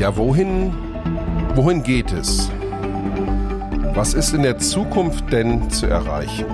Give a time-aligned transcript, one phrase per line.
[0.00, 0.72] Ja, wohin,
[1.54, 2.50] wohin geht es?
[3.92, 6.46] Was ist in der Zukunft denn zu erreichen?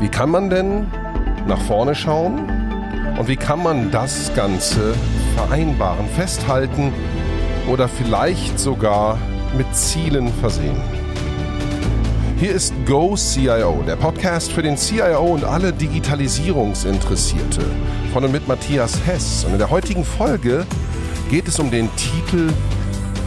[0.00, 0.88] Wie kann man denn
[1.46, 2.50] nach vorne schauen?
[3.16, 4.94] Und wie kann man das Ganze
[5.36, 6.92] vereinbaren, festhalten
[7.70, 9.16] oder vielleicht sogar
[9.56, 10.82] mit Zielen versehen?
[12.38, 17.60] Hier ist Go CIO, der Podcast für den CIO und alle Digitalisierungsinteressierte.
[18.12, 19.44] Von und mit Matthias Hess.
[19.44, 20.66] Und in der heutigen Folge
[21.30, 22.52] geht es um den Titel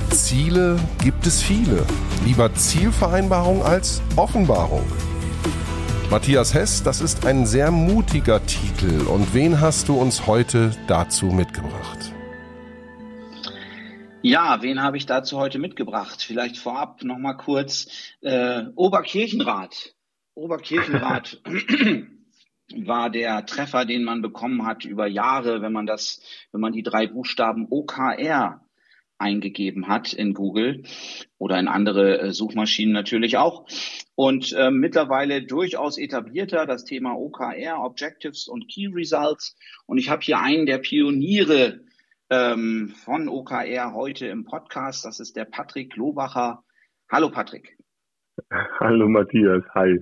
[0.10, 1.86] Ziele gibt es viele.
[2.26, 4.84] Lieber Zielvereinbarung als Offenbarung.
[6.12, 9.08] Matthias Hess, das ist ein sehr mutiger Titel.
[9.08, 12.12] Und wen hast du uns heute dazu mitgebracht?
[14.22, 16.22] Ja, wen habe ich dazu heute mitgebracht?
[16.22, 17.88] Vielleicht vorab nochmal kurz
[18.22, 19.96] äh, Oberkirchenrat.
[20.36, 21.42] Oberkirchenrat
[22.76, 26.84] war der Treffer, den man bekommen hat über Jahre, wenn man das, wenn man die
[26.84, 28.62] drei Buchstaben OKR
[29.18, 30.84] eingegeben hat in Google
[31.38, 33.66] oder in andere äh, Suchmaschinen natürlich auch.
[34.16, 39.56] Und äh, mittlerweile durchaus etablierter das Thema OKR, Objectives und Key Results.
[39.86, 41.82] Und ich habe hier einen der Pioniere
[42.30, 45.06] ähm, von OKR heute im Podcast.
[45.06, 46.64] Das ist der Patrick Lobacher.
[47.10, 47.78] Hallo Patrick.
[48.80, 50.00] Hallo Matthias, hi.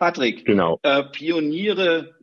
[0.00, 0.80] Patrick, genau.
[0.82, 2.16] Äh, Pioniere,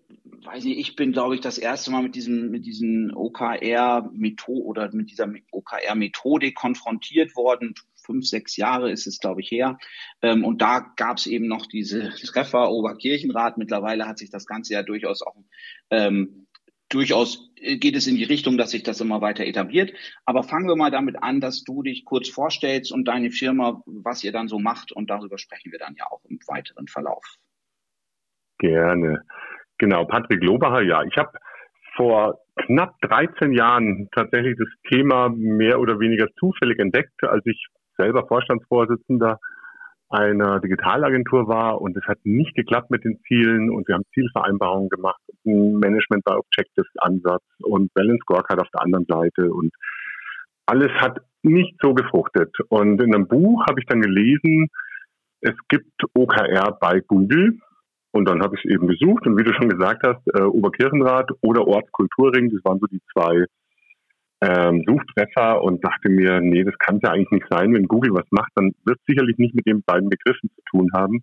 [0.43, 4.91] weiß nicht, ich bin, glaube ich, das erste Mal mit diesem, mit diesen OKR-Methode oder
[4.95, 7.75] mit dieser OKR-Methodik konfrontiert worden.
[8.03, 9.77] Fünf, sechs Jahre ist es, glaube ich, her.
[10.23, 13.59] Ähm, und da gab es eben noch diese Treffer Oberkirchenrat.
[13.59, 15.35] Mittlerweile hat sich das Ganze ja durchaus auch
[15.91, 16.47] ähm,
[16.89, 19.93] durchaus äh, geht es in die Richtung, dass sich das immer weiter etabliert.
[20.25, 24.23] Aber fangen wir mal damit an, dass du dich kurz vorstellst und deine Firma, was
[24.23, 24.91] ihr dann so macht.
[24.91, 27.37] Und darüber sprechen wir dann ja auch im weiteren Verlauf.
[28.59, 29.21] Gerne.
[29.77, 31.03] Genau, Patrick Lobacher, ja.
[31.03, 31.31] Ich habe
[31.95, 37.67] vor knapp 13 Jahren tatsächlich das Thema mehr oder weniger zufällig entdeckt, als ich
[37.97, 39.39] selber Vorstandsvorsitzender
[40.09, 44.89] einer Digitalagentur war und es hat nicht geklappt mit den Zielen und wir haben Zielvereinbarungen
[44.89, 49.73] gemacht, Management by Objectives Ansatz und Balance Scorecard auf der anderen Seite und
[50.65, 52.53] alles hat nicht so gefruchtet.
[52.69, 54.67] Und in einem Buch habe ich dann gelesen,
[55.41, 57.59] es gibt OKR bei Google
[58.11, 61.29] und dann habe ich es eben gesucht und wie du schon gesagt hast, äh, Oberkirchenrat
[61.41, 63.45] oder Ortskulturring, das waren so die zwei
[64.41, 67.73] ähm, Suchtreffer und dachte mir, nee, das kann ja eigentlich nicht sein.
[67.73, 70.89] Wenn Google was macht, dann wird es sicherlich nicht mit den beiden Begriffen zu tun
[70.93, 71.21] haben.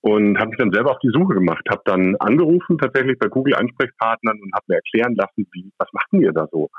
[0.00, 3.54] Und habe mich dann selber auf die Suche gemacht, habe dann angerufen tatsächlich bei Google
[3.54, 6.70] Ansprechpartnern und habe mir erklären lassen, wie, was machten ihr da so?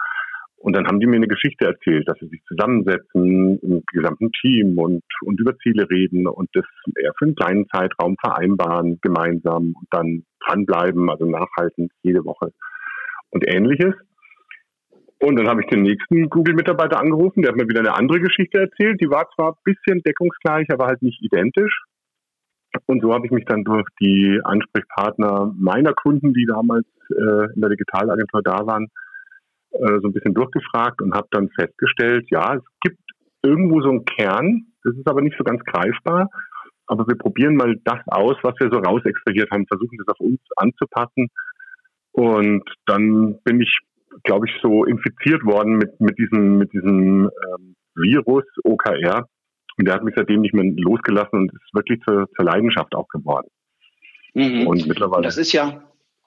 [0.63, 4.77] Und dann haben die mir eine Geschichte erzählt, dass sie sich zusammensetzen im gesamten Team
[4.79, 6.63] und, und über Ziele reden und das
[6.97, 12.53] eher für einen kleinen Zeitraum vereinbaren gemeinsam und dann dranbleiben, also nachhaltend jede Woche
[13.31, 13.93] und ähnliches.
[15.19, 18.59] Und dann habe ich den nächsten Google-Mitarbeiter angerufen, der hat mir wieder eine andere Geschichte
[18.59, 19.01] erzählt.
[19.01, 21.83] Die war zwar ein bisschen deckungsgleich, aber halt nicht identisch.
[22.85, 27.59] Und so habe ich mich dann durch die Ansprechpartner meiner Kunden, die damals äh, in
[27.59, 28.87] der Digitalagentur da waren,
[29.73, 32.99] äh, so ein bisschen durchgefragt und habe dann festgestellt, ja, es gibt
[33.41, 36.29] irgendwo so einen Kern, das ist aber nicht so ganz greifbar.
[36.85, 40.39] Aber wir probieren mal das aus, was wir so rausextrahiert haben, versuchen das auf uns
[40.57, 41.29] anzupassen.
[42.11, 43.79] Und dann bin ich
[44.23, 49.27] glaube ich, so infiziert worden mit, mit diesem, mit diesem ähm, Virus OKR.
[49.77, 53.07] Und der hat mich seitdem nicht mehr losgelassen und ist wirklich zur, zur Leidenschaft auch
[53.07, 53.47] geworden.
[54.35, 54.67] Mhm.
[54.67, 55.23] Und mittlerweile.
[55.23, 55.83] Das ist ja,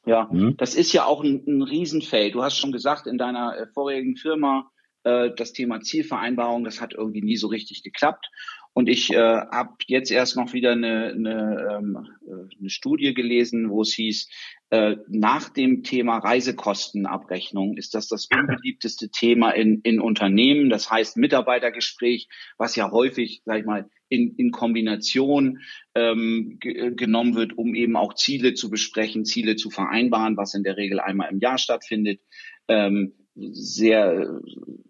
[0.06, 0.56] ja, mhm.
[0.56, 2.34] das ist ja auch ein, ein Riesenfeld.
[2.34, 4.70] Du hast schon gesagt, in deiner äh, vorigen Firma,
[5.02, 8.30] äh, das Thema Zielvereinbarung, das hat irgendwie nie so richtig geklappt.
[8.76, 13.70] Und ich äh, habe jetzt erst noch wieder eine, eine, ähm, äh, eine Studie gelesen,
[13.70, 14.28] wo es hieß,
[14.68, 20.68] äh, nach dem Thema Reisekostenabrechnung ist das das unbeliebteste Thema in, in Unternehmen.
[20.68, 22.28] Das heißt Mitarbeitergespräch,
[22.58, 25.60] was ja häufig, sag ich mal, in, in Kombination
[25.94, 30.76] ähm, genommen wird, um eben auch Ziele zu besprechen, Ziele zu vereinbaren, was in der
[30.76, 32.20] Regel einmal im Jahr stattfindet.
[32.68, 34.40] Ähm, sehr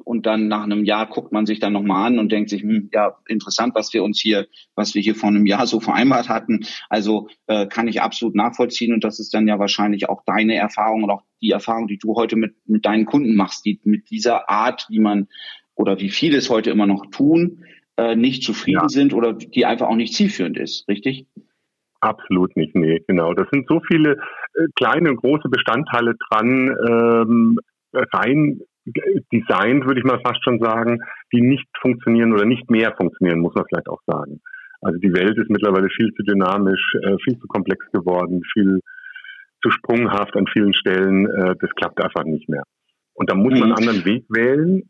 [0.04, 2.90] und dann nach einem Jahr guckt man sich dann nochmal an und denkt sich, hm,
[2.92, 4.46] ja, interessant, was wir uns hier,
[4.76, 6.64] was wir hier vor einem Jahr so vereinbart hatten.
[6.88, 11.02] Also äh, kann ich absolut nachvollziehen und das ist dann ja wahrscheinlich auch deine Erfahrung
[11.02, 14.48] und auch die Erfahrung, die du heute mit, mit deinen Kunden machst, die mit dieser
[14.48, 15.26] Art, wie man
[15.74, 17.64] oder wie viele es heute immer noch tun,
[17.96, 18.88] äh, nicht zufrieden ja.
[18.88, 21.26] sind oder die einfach auch nicht zielführend ist, richtig?
[22.00, 23.34] Absolut nicht, nee, genau.
[23.34, 24.12] Das sind so viele
[24.54, 26.76] äh, kleine und große Bestandteile dran.
[26.88, 27.58] Ähm,
[27.92, 28.60] rein
[29.32, 31.00] designt, würde ich mal fast schon sagen,
[31.32, 34.40] die nicht funktionieren oder nicht mehr funktionieren, muss man vielleicht auch sagen.
[34.80, 38.80] Also die Welt ist mittlerweile viel zu dynamisch, äh, viel zu komplex geworden, viel
[39.62, 41.26] zu sprunghaft an vielen Stellen.
[41.26, 42.62] Äh, das klappt einfach nicht mehr.
[43.14, 43.76] Und da muss man einen mhm.
[43.76, 44.82] anderen Weg wählen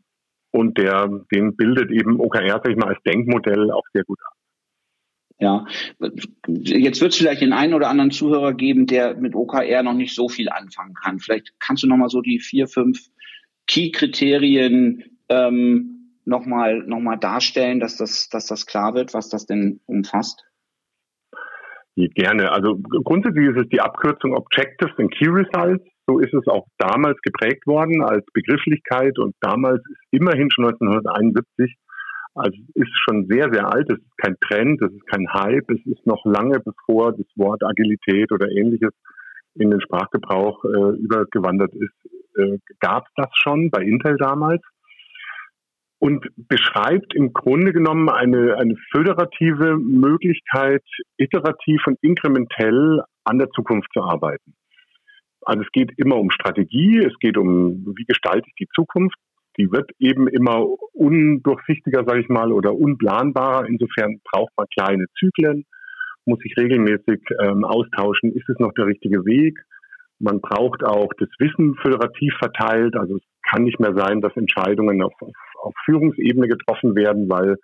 [0.51, 4.36] und der, den bildet eben OKR, sag ich mal, als Denkmodell auch sehr gut ab.
[5.39, 5.65] Ja,
[6.47, 10.15] jetzt wird es vielleicht den einen oder anderen Zuhörer geben, der mit OKR noch nicht
[10.15, 11.19] so viel anfangen kann.
[11.19, 12.99] Vielleicht kannst du nochmal so die vier, fünf
[13.67, 19.79] Key-Kriterien ähm, nochmal noch mal darstellen, dass das, dass das klar wird, was das denn
[19.85, 20.43] umfasst.
[21.95, 22.51] Gerne.
[22.51, 25.83] Also grundsätzlich ist es die Abkürzung Objectives and Key Results.
[26.07, 31.75] So ist es auch damals geprägt worden als Begrifflichkeit und damals ist immerhin schon 1971
[32.37, 33.89] also es ist schon sehr, sehr alt.
[33.89, 35.69] Es ist kein Trend, es ist kein Hype.
[35.69, 38.91] Es ist noch lange bevor das Wort Agilität oder ähnliches
[39.55, 44.61] in den Sprachgebrauch äh, übergewandert ist, äh, gab es das schon bei Intel damals
[45.99, 50.83] und beschreibt im Grunde genommen eine, eine föderative Möglichkeit,
[51.17, 54.53] iterativ und inkrementell an der Zukunft zu arbeiten.
[55.41, 59.17] Also es geht immer um Strategie, es geht um, wie gestalte ich die Zukunft,
[59.57, 63.67] die wird eben immer undurchsichtiger, sage ich mal, oder unplanbarer.
[63.67, 65.65] Insofern braucht man kleine Zyklen,
[66.25, 69.57] muss sich regelmäßig ähm, austauschen, ist es noch der richtige Weg.
[70.19, 72.95] Man braucht auch das Wissen föderativ verteilt.
[72.95, 77.57] Also es kann nicht mehr sein, dass Entscheidungen auf, auf, auf Führungsebene getroffen werden, weil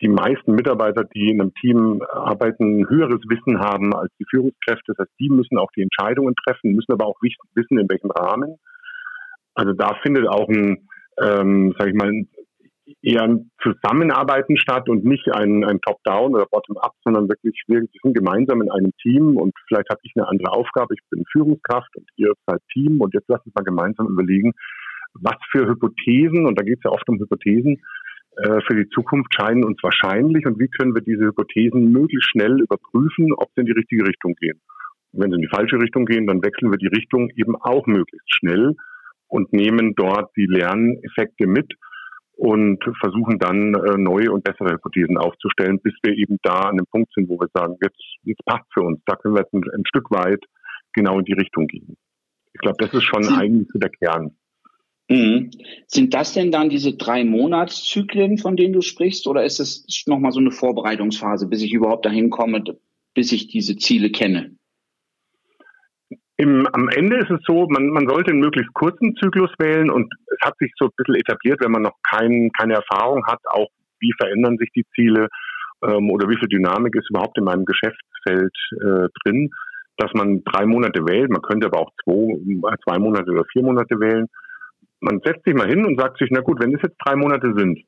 [0.00, 4.94] die meisten Mitarbeiter, die in einem Team arbeiten, höheres Wissen haben als die Führungskräfte.
[4.94, 8.56] Das heißt, die müssen auch die Entscheidungen treffen, müssen aber auch wissen, in welchem Rahmen.
[9.54, 10.88] Also da findet auch ein,
[11.20, 12.12] ähm, sage ich mal,
[13.02, 18.14] eher ein Zusammenarbeiten statt und nicht ein, ein Top-Down oder Bottom-up, sondern wirklich, wir sind
[18.14, 22.08] gemeinsam in einem Team und vielleicht habe ich eine andere Aufgabe, ich bin Führungskraft und
[22.16, 24.52] ihr seid Team und jetzt lassen wir mal gemeinsam überlegen,
[25.14, 27.82] was für Hypothesen, und da geht es ja oft um Hypothesen,
[28.36, 32.60] äh, für die Zukunft scheinen uns wahrscheinlich und wie können wir diese Hypothesen möglichst schnell
[32.60, 34.60] überprüfen, ob sie in die richtige Richtung gehen.
[35.12, 37.86] Und wenn sie in die falsche Richtung gehen, dann wechseln wir die Richtung eben auch
[37.86, 38.74] möglichst schnell
[39.32, 41.72] und nehmen dort die Lerneffekte mit
[42.32, 46.86] und versuchen dann äh, neue und bessere Hypothesen aufzustellen, bis wir eben da an dem
[46.86, 49.62] Punkt sind, wo wir sagen, jetzt, jetzt passt für uns, da können wir jetzt ein,
[49.74, 50.44] ein Stück weit
[50.92, 51.96] genau in die Richtung gehen.
[52.52, 54.36] Ich glaube, das ist schon eigentlich der Kern.
[55.08, 55.50] Mhm.
[55.86, 60.32] Sind das denn dann diese drei Monatszyklen, von denen du sprichst, oder ist es nochmal
[60.32, 62.62] so eine Vorbereitungsphase, bis ich überhaupt dahin komme,
[63.14, 64.56] bis ich diese Ziele kenne?
[66.38, 70.12] Im, am Ende ist es so, man, man sollte einen möglichst kurzen Zyklus wählen und
[70.26, 73.68] es hat sich so ein bisschen etabliert, wenn man noch kein, keine Erfahrung hat, auch
[74.00, 75.28] wie verändern sich die Ziele
[75.82, 79.50] ähm, oder wie viel Dynamik ist überhaupt in meinem Geschäftsfeld äh, drin,
[79.98, 81.30] dass man drei Monate wählt.
[81.30, 84.26] Man könnte aber auch zwei, zwei Monate oder vier Monate wählen.
[85.00, 87.52] Man setzt sich mal hin und sagt sich, na gut, wenn es jetzt drei Monate
[87.56, 87.78] sind,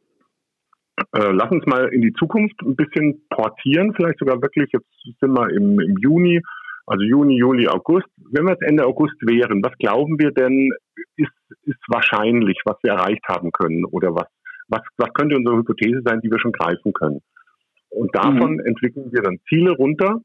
[1.13, 4.87] äh, lass uns mal in die Zukunft ein bisschen portieren, vielleicht sogar wirklich, jetzt
[5.21, 6.41] sind wir im, im Juni,
[6.87, 8.07] also Juni, Juli, August.
[8.31, 10.71] Wenn wir jetzt Ende August wären, was glauben wir denn,
[11.17, 11.33] ist,
[11.63, 13.85] ist wahrscheinlich, was wir erreicht haben können?
[13.85, 14.27] Oder was,
[14.69, 17.21] was, was könnte unsere Hypothese sein, die wir schon greifen können?
[17.91, 18.67] Und davon mhm.
[18.67, 20.21] entwickeln wir dann Ziele runter,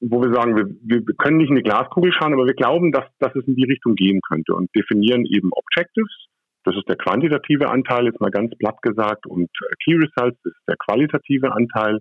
[0.00, 3.04] wo wir sagen, wir, wir können nicht in die Glaskugel schauen, aber wir glauben, dass,
[3.18, 6.26] dass es in die Richtung gehen könnte und definieren eben Objectives.
[6.64, 9.48] Das ist der quantitative Anteil, jetzt mal ganz platt gesagt, und
[9.84, 12.00] Key Results, das ist der qualitative Anteil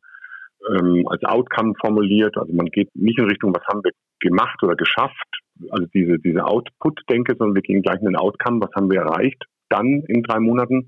[0.69, 2.37] ähm, als Outcome formuliert.
[2.37, 6.45] Also man geht nicht in Richtung, was haben wir gemacht oder geschafft, also diese, diese
[6.45, 10.39] Output-Denke, sondern wir gehen gleich in den Outcome, was haben wir erreicht dann in drei
[10.39, 10.87] Monaten.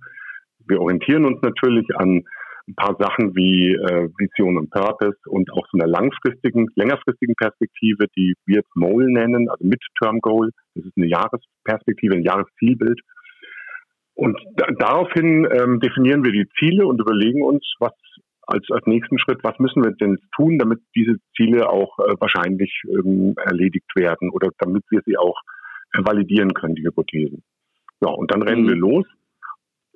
[0.67, 2.23] Wir orientieren uns natürlich an
[2.67, 8.07] ein paar Sachen wie äh, Vision und Purpose und auch so einer langfristigen, längerfristigen Perspektive,
[8.17, 10.51] die wir jetzt MOL nennen, also Midterm Goal.
[10.75, 12.99] Das ist eine Jahresperspektive, ein Jahreszielbild.
[14.15, 17.93] Und da, daraufhin ähm, definieren wir die Ziele und überlegen uns, was
[18.47, 22.81] als, als nächsten Schritt, was müssen wir denn tun, damit diese Ziele auch äh, wahrscheinlich
[22.85, 25.39] ähm, erledigt werden oder damit wir sie auch
[25.93, 27.43] äh, validieren können, die Hypothesen.
[28.01, 28.69] Ja, und dann rennen mhm.
[28.69, 29.05] wir los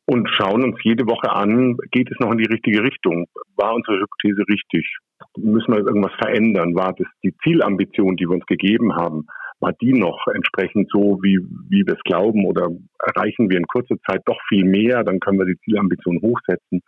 [0.06, 3.28] und schauen uns jede Woche an, geht es noch in die richtige Richtung?
[3.56, 4.98] War unsere Hypothese richtig?
[5.38, 6.76] Müssen wir irgendwas verändern?
[6.76, 9.28] War das die Zielambition, die wir uns gegeben haben?
[9.60, 11.38] War die noch entsprechend so, wie,
[11.70, 12.46] wie wir es glauben?
[12.46, 12.68] Oder
[13.00, 15.04] erreichen wir in kurzer Zeit doch viel mehr?
[15.04, 16.82] Dann können wir die Zielambition hochsetzen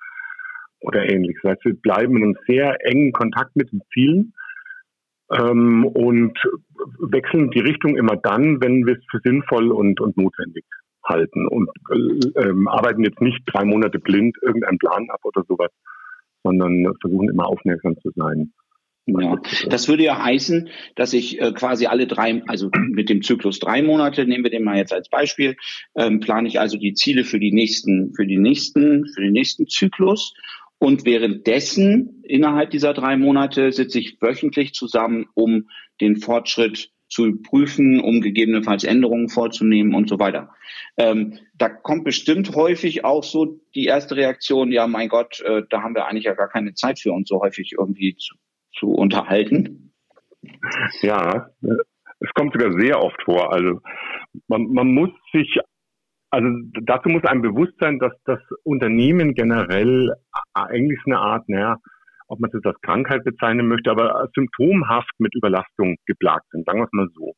[0.84, 1.42] oder ähnliches.
[1.44, 4.34] Das heißt, wir bleiben in einem sehr engen Kontakt mit den Zielen
[5.32, 6.38] ähm, und
[7.00, 10.66] wechseln die Richtung immer dann, wenn wir es für sinnvoll und, und notwendig
[11.06, 15.72] halten und äh, ähm, arbeiten jetzt nicht drei Monate blind irgendeinen Plan ab oder sowas,
[16.44, 18.54] sondern versuchen immer aufmerksam zu sein.
[19.06, 19.36] Ja,
[19.68, 23.82] das würde ja heißen, dass ich äh, quasi alle drei, also mit dem Zyklus drei
[23.82, 25.58] Monate, nehmen wir den mal jetzt als Beispiel,
[25.96, 29.68] ähm, plane ich also die Ziele für die nächsten, für die nächsten, für den nächsten
[29.68, 30.34] Zyklus
[30.84, 35.70] und währenddessen, innerhalb dieser drei Monate, sitze ich wöchentlich zusammen, um
[36.02, 40.50] den Fortschritt zu prüfen, um gegebenenfalls Änderungen vorzunehmen und so weiter.
[40.98, 45.84] Ähm, da kommt bestimmt häufig auch so die erste Reaktion, ja, mein Gott, äh, da
[45.84, 48.36] haben wir eigentlich ja gar keine Zeit für uns so häufig irgendwie zu,
[48.78, 49.94] zu unterhalten.
[51.02, 53.54] Ja, es kommt sogar sehr oft vor.
[53.54, 53.80] Also
[54.50, 55.60] man, man muss sich
[56.34, 56.50] also
[56.82, 60.16] dazu muss einem bewusst sein, dass das Unternehmen generell
[60.54, 61.78] eigentlich eine Art, naja,
[62.28, 66.80] ob man es jetzt als Krankheit bezeichnen möchte, aber symptomhaft mit Überlastung geplagt sind, sagen
[66.80, 67.34] wir es mal so.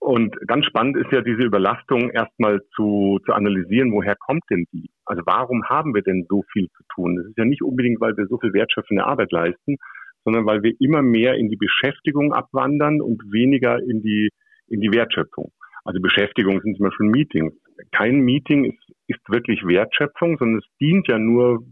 [0.00, 4.88] Und ganz spannend ist ja diese Überlastung erstmal zu, zu analysieren, woher kommt denn die?
[5.04, 7.16] Also warum haben wir denn so viel zu tun?
[7.16, 9.76] Das ist ja nicht unbedingt, weil wir so viel wertschöpfende Arbeit leisten,
[10.24, 14.30] sondern weil wir immer mehr in die Beschäftigung abwandern und weniger in die,
[14.68, 15.50] in die Wertschöpfung.
[15.84, 17.54] Also Beschäftigung sind zum Beispiel Meetings.
[17.90, 21.64] Kein Meeting ist, ist wirklich Wertschöpfung, sondern es dient ja nur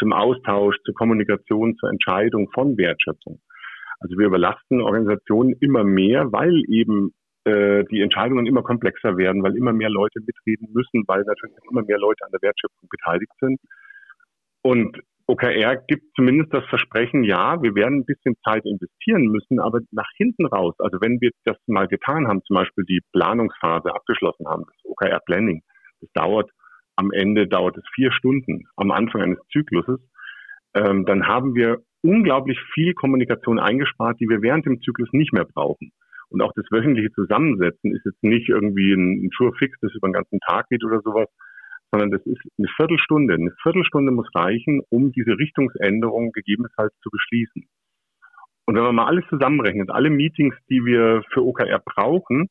[0.00, 3.40] zum Austausch, zur Kommunikation, zur Entscheidung von Wertschöpfung.
[4.00, 7.12] Also wir überlasten Organisationen immer mehr, weil eben
[7.44, 11.82] äh, die Entscheidungen immer komplexer werden, weil immer mehr Leute mitreden müssen, weil natürlich immer
[11.82, 13.60] mehr Leute an der Wertschöpfung beteiligt sind.
[14.62, 19.80] Und OKR gibt zumindest das Versprechen, ja, wir werden ein bisschen Zeit investieren müssen, aber
[19.92, 24.46] nach hinten raus, also wenn wir das mal getan haben, zum Beispiel die Planungsphase abgeschlossen
[24.48, 25.62] haben, das OKR Planning,
[26.00, 26.50] das dauert
[27.00, 30.00] am Ende dauert es vier Stunden am Anfang eines Zykluses,
[30.74, 35.46] ähm, dann haben wir unglaublich viel Kommunikation eingespart, die wir während dem Zyklus nicht mehr
[35.46, 35.92] brauchen.
[36.28, 40.12] Und auch das wöchentliche Zusammensetzen ist jetzt nicht irgendwie ein, ein Sure-Fix, das über den
[40.12, 41.26] ganzen Tag geht oder sowas,
[41.90, 43.34] sondern das ist eine Viertelstunde.
[43.34, 47.64] Eine Viertelstunde muss reichen, um diese Richtungsänderung gegebenenfalls zu beschließen.
[48.66, 52.48] Und wenn man mal alles zusammenrechnet, alle Meetings, die wir für OKR brauchen,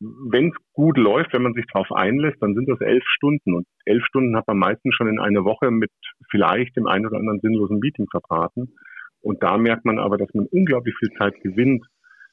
[0.00, 3.54] wenn es gut läuft, wenn man sich darauf einlässt, dann sind das elf Stunden.
[3.54, 5.90] Und elf Stunden hat man meistens schon in einer Woche mit
[6.30, 8.74] vielleicht dem einen oder anderen sinnlosen Meeting verbraten.
[9.20, 11.84] Und da merkt man aber, dass man unglaublich viel Zeit gewinnt,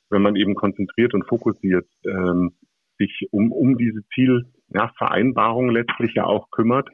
[0.09, 2.53] wenn man eben konzentriert und fokussiert ähm,
[2.97, 6.87] sich um, um diese Zielvereinbarung ja, letztlich ja auch kümmert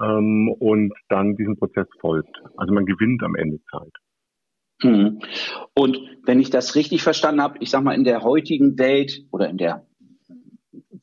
[0.00, 2.40] ähm, und dann diesen Prozess folgt.
[2.56, 3.92] Also man gewinnt am Ende Zeit.
[4.82, 5.20] Mhm.
[5.74, 9.48] Und wenn ich das richtig verstanden habe, ich sag mal, in der heutigen Welt oder
[9.48, 9.86] in der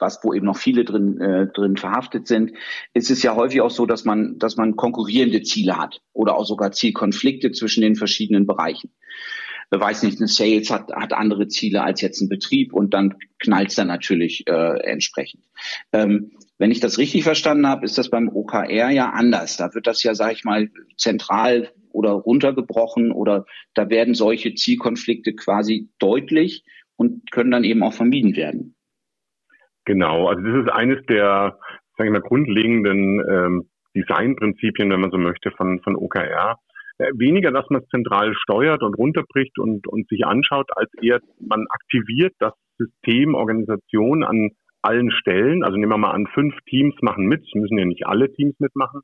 [0.04, 2.52] was wo eben noch viele drin äh, drin verhaftet sind,
[2.94, 6.46] ist es ja häufig auch so, dass man dass man konkurrierende Ziele hat oder auch
[6.46, 8.92] sogar Zielkonflikte zwischen den verschiedenen Bereichen
[9.80, 13.70] weiß nicht, ein Sales hat, hat andere Ziele als jetzt ein Betrieb und dann knallt
[13.70, 15.44] es dann natürlich äh, entsprechend.
[15.92, 19.58] Ähm, wenn ich das richtig verstanden habe, ist das beim OKR ja anders.
[19.58, 25.34] Da wird das ja, sage ich mal, zentral oder runtergebrochen oder da werden solche Zielkonflikte
[25.34, 26.64] quasi deutlich
[26.96, 28.73] und können dann eben auch vermieden werden.
[29.86, 31.58] Genau, also das ist eines der,
[31.98, 36.58] sagen wir mal, grundlegenden ähm, Designprinzipien, wenn man so möchte, von, von OKR.
[36.98, 41.20] Äh, weniger, dass man es zentral steuert und runterbricht und, und sich anschaut, als eher
[41.40, 45.64] man aktiviert das System, Organisation an allen Stellen.
[45.64, 47.42] Also nehmen wir mal an, fünf Teams machen mit.
[47.42, 49.02] Es müssen ja nicht alle Teams mitmachen.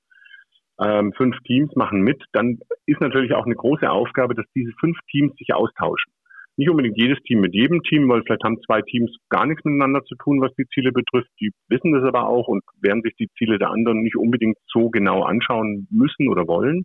[0.81, 2.23] Ähm, fünf Teams machen mit.
[2.31, 6.13] Dann ist natürlich auch eine große Aufgabe, dass diese fünf Teams sich austauschen.
[6.59, 10.03] Nicht unbedingt jedes Team mit jedem Team, weil vielleicht haben zwei Teams gar nichts miteinander
[10.03, 11.29] zu tun, was die Ziele betrifft.
[11.39, 14.89] Die wissen das aber auch und werden sich die Ziele der anderen nicht unbedingt so
[14.89, 16.83] genau anschauen müssen oder wollen.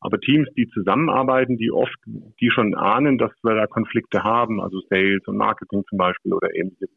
[0.00, 4.78] Aber Teams, die zusammenarbeiten, die oft, die schon ahnen, dass wir da Konflikte haben, also
[4.88, 6.90] Sales und Marketing zum Beispiel oder ähnliches,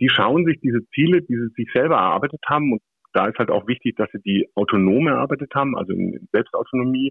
[0.00, 2.82] die schauen sich diese Ziele, die sie sich selber erarbeitet haben, und
[3.14, 7.10] da ist halt auch wichtig, dass sie die autonom erarbeitet haben, also in Selbstautonomie,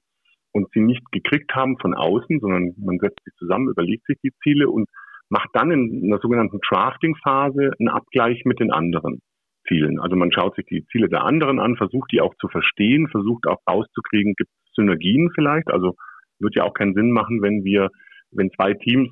[0.51, 4.34] und sie nicht gekriegt haben von außen, sondern man setzt sich zusammen, überlegt sich die
[4.43, 4.88] Ziele und
[5.29, 9.22] macht dann in einer sogenannten Drafting-Phase einen Abgleich mit den anderen
[9.67, 10.00] Zielen.
[10.00, 13.48] Also man schaut sich die Ziele der anderen an, versucht die auch zu verstehen, versucht
[13.48, 15.70] auch rauszukriegen, gibt Synergien vielleicht.
[15.70, 15.96] Also
[16.39, 17.89] wird ja auch keinen Sinn machen, wenn wir,
[18.31, 19.10] wenn zwei Teams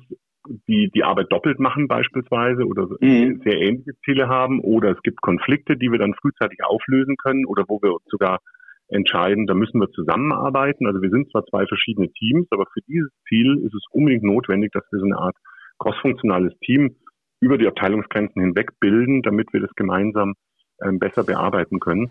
[0.66, 3.42] die die Arbeit doppelt machen beispielsweise oder mhm.
[3.44, 7.64] sehr ähnliche Ziele haben oder es gibt Konflikte, die wir dann frühzeitig auflösen können oder
[7.68, 8.40] wo wir uns sogar
[8.90, 10.86] entscheiden, da müssen wir zusammenarbeiten.
[10.86, 14.72] Also wir sind zwar zwei verschiedene Teams, aber für dieses Ziel ist es unbedingt notwendig,
[14.72, 15.36] dass wir so eine Art
[15.78, 16.96] crossfunktionales Team
[17.40, 20.34] über die Abteilungsgrenzen hinweg bilden, damit wir das gemeinsam
[20.78, 22.10] äh, besser bearbeiten können.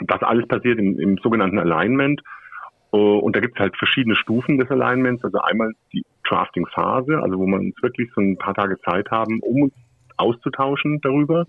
[0.00, 2.22] Das alles passiert im, im sogenannten Alignment.
[2.92, 5.22] Äh, und da gibt es halt verschiedene Stufen des Alignments.
[5.24, 9.40] Also einmal die Drafting-Phase, also wo man uns wirklich so ein paar Tage Zeit haben,
[9.40, 9.74] um uns
[10.16, 11.46] auszutauschen darüber.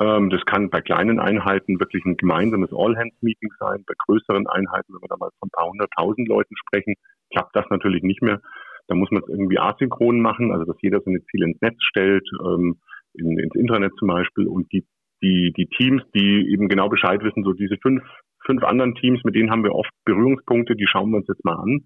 [0.00, 3.84] Ähm, das kann bei kleinen Einheiten wirklich ein gemeinsames All-Hands-Meeting sein.
[3.86, 6.94] Bei größeren Einheiten, wenn wir da mal von ein paar hunderttausend Leuten sprechen,
[7.32, 8.40] klappt das natürlich nicht mehr.
[8.88, 12.26] Da muss man es irgendwie asynchron machen, also dass jeder seine Ziele ins Netz stellt,
[12.44, 12.80] ähm,
[13.14, 14.84] in, ins Internet zum Beispiel und die,
[15.22, 18.02] die, die Teams, die eben genau Bescheid wissen, so diese fünf
[18.46, 21.56] fünf anderen Teams, mit denen haben wir oft Berührungspunkte, die schauen wir uns jetzt mal
[21.56, 21.84] an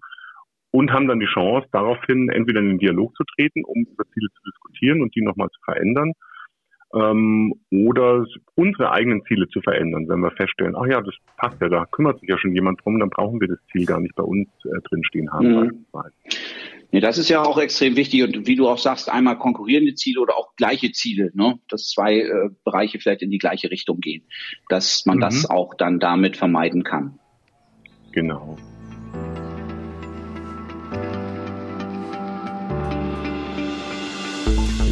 [0.71, 4.29] und haben dann die Chance, daraufhin entweder in den Dialog zu treten, um über Ziele
[4.29, 6.13] zu diskutieren und die nochmal zu verändern,
[6.95, 8.25] ähm, oder
[8.55, 12.19] unsere eigenen Ziele zu verändern, wenn wir feststellen, ach ja, das passt ja, da kümmert
[12.19, 14.81] sich ja schon jemand drum, dann brauchen wir das Ziel gar nicht bei uns äh,
[14.89, 15.47] drinstehen haben.
[15.47, 15.85] Mhm.
[16.91, 20.21] Nee, das ist ja auch extrem wichtig und wie du auch sagst, einmal konkurrierende Ziele
[20.21, 21.59] oder auch gleiche Ziele, ne?
[21.67, 24.23] dass zwei äh, Bereiche vielleicht in die gleiche Richtung gehen,
[24.69, 25.21] dass man mhm.
[25.21, 27.19] das auch dann damit vermeiden kann.
[28.13, 28.57] Genau.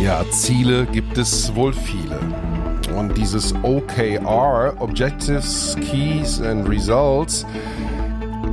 [0.03, 2.19] Ja, Ziele gibt es wohl viele.
[2.93, 7.45] Und dieses OKR, Objectives, Keys and Results,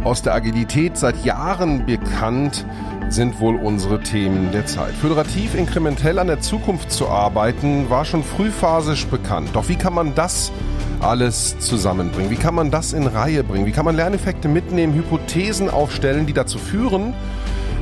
[0.04, 2.64] aus der Agilität seit Jahren bekannt,
[3.08, 4.92] sind wohl unsere Themen der Zeit.
[4.92, 9.50] Föderativ inkrementell an der Zukunft zu arbeiten, war schon frühphasisch bekannt.
[9.52, 10.52] Doch wie kann man das
[11.00, 12.30] alles zusammenbringen?
[12.30, 13.66] Wie kann man das in Reihe bringen?
[13.66, 17.12] Wie kann man Lerneffekte mitnehmen, Hypothesen aufstellen, die dazu führen,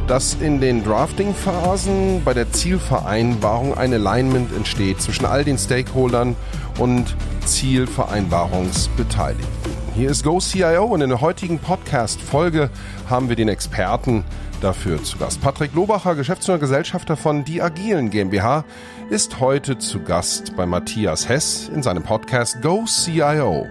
[0.09, 6.35] dass in den Drafting-Phasen bei der Zielvereinbarung ein Alignment entsteht zwischen all den Stakeholdern
[6.79, 9.47] und Zielvereinbarungsbeteiligten.
[9.95, 12.71] Hier ist GoCIO und in der heutigen Podcast-Folge
[13.11, 14.25] haben wir den Experten
[14.62, 15.43] dafür zu Gast.
[15.43, 18.65] Patrick Lobacher, Geschäftsführer Gesellschafter von Die Agilen GmbH,
[19.11, 23.67] ist heute zu Gast bei Matthias Hess in seinem Podcast GoCIO.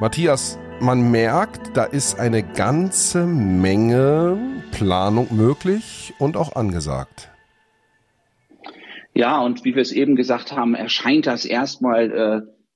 [0.00, 4.38] Matthias, man merkt, da ist eine ganze Menge
[4.70, 7.30] Planung möglich und auch angesagt.
[9.14, 12.10] Ja, und wie wir es eben gesagt haben, erscheint das erstmal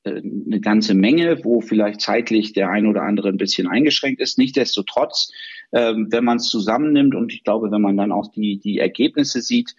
[0.05, 4.21] äh, äh, eine ganze Menge, wo vielleicht zeitlich der ein oder andere ein bisschen eingeschränkt
[4.21, 4.39] ist.
[4.39, 5.33] Nichtsdestotrotz,
[5.73, 9.41] ähm, wenn man es zusammennimmt und ich glaube, wenn man dann auch die, die Ergebnisse
[9.41, 9.75] sieht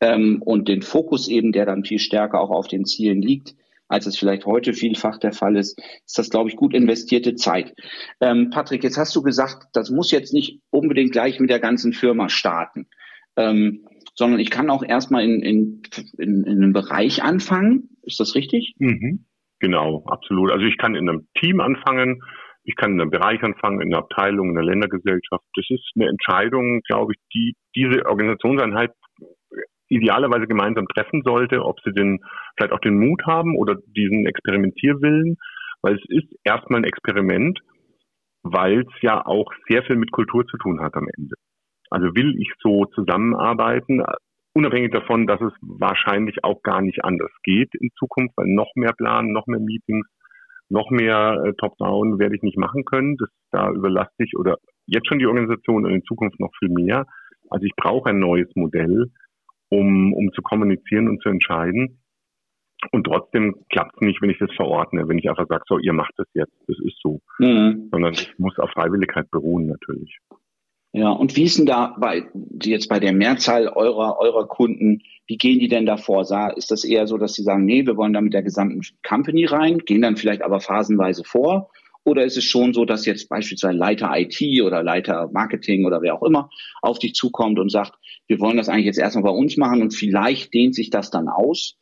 [0.00, 3.54] ähm, und den Fokus eben, der dann viel stärker auch auf den Zielen liegt,
[3.88, 7.74] als es vielleicht heute vielfach der Fall ist, ist das, glaube ich, gut investierte Zeit.
[8.20, 11.92] Ähm, Patrick, jetzt hast du gesagt, das muss jetzt nicht unbedingt gleich mit der ganzen
[11.92, 12.86] Firma starten,
[13.36, 15.82] ähm, sondern ich kann auch erstmal in, in,
[16.18, 17.90] in, in einem Bereich anfangen.
[18.02, 18.74] Ist das richtig?
[18.78, 19.24] Mhm.
[19.60, 20.52] Genau, absolut.
[20.52, 22.22] Also ich kann in einem Team anfangen,
[22.64, 25.44] ich kann in einem Bereich anfangen, in einer Abteilung, in einer Ländergesellschaft.
[25.54, 28.92] Das ist eine Entscheidung, glaube ich, die diese Organisationseinheit
[29.88, 32.20] idealerweise gemeinsam treffen sollte, ob sie den
[32.56, 35.36] vielleicht auch den Mut haben oder diesen Experimentierwillen,
[35.82, 37.58] weil es ist erstmal ein Experiment,
[38.42, 41.34] weil es ja auch sehr viel mit Kultur zu tun hat am Ende.
[41.90, 44.02] Also will ich so zusammenarbeiten,
[44.52, 48.92] unabhängig davon, dass es wahrscheinlich auch gar nicht anders geht in Zukunft, weil noch mehr
[48.92, 50.06] Planen, noch mehr Meetings,
[50.68, 53.16] noch mehr äh, Top-Down werde ich nicht machen können.
[53.16, 57.06] Das, da überlasse ich oder jetzt schon die Organisation und in Zukunft noch viel mehr.
[57.50, 59.10] Also ich brauche ein neues Modell,
[59.70, 62.00] um, um zu kommunizieren und zu entscheiden.
[62.92, 65.92] Und trotzdem klappt es nicht, wenn ich das verordne, wenn ich einfach sage, so, ihr
[65.92, 67.20] macht das jetzt, das ist so.
[67.38, 67.88] Mhm.
[67.90, 70.18] Sondern es muss auf Freiwilligkeit beruhen natürlich.
[70.92, 72.24] Ja, und wie ist denn da bei,
[72.62, 76.22] jetzt bei der Mehrzahl eurer, eurer Kunden, wie gehen die denn da vor?
[76.56, 79.44] Ist das eher so, dass sie sagen, nee, wir wollen da mit der gesamten Company
[79.44, 81.70] rein, gehen dann vielleicht aber phasenweise vor?
[82.04, 86.14] Oder ist es schon so, dass jetzt beispielsweise Leiter IT oder Leiter Marketing oder wer
[86.14, 86.48] auch immer
[86.80, 87.92] auf dich zukommt und sagt,
[88.28, 91.28] wir wollen das eigentlich jetzt erstmal bei uns machen und vielleicht dehnt sich das dann
[91.28, 91.76] aus?